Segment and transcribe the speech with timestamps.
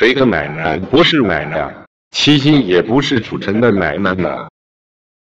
[0.00, 1.70] 谁的奶奶不是奶奶？
[2.10, 4.48] 七星也不是楚尘的奶奶呢。